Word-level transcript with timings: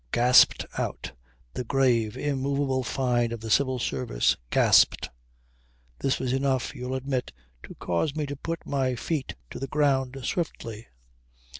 Gasped 0.11 0.65
out! 0.79 1.11
The 1.53 1.63
grave, 1.63 2.17
immovable 2.17 2.83
Fyne 2.83 3.31
of 3.31 3.39
the 3.39 3.51
Civil 3.51 3.77
Service, 3.77 4.35
gasped! 4.49 5.11
This 5.99 6.17
was 6.19 6.33
enough, 6.33 6.73
you'll 6.73 6.95
admit, 6.95 7.31
to 7.61 7.75
cause 7.75 8.15
me 8.15 8.25
to 8.25 8.35
put 8.35 8.65
my 8.65 8.95
feet 8.95 9.35
to 9.51 9.59
the 9.59 9.67
ground 9.67 10.17
swiftly. 10.23 10.87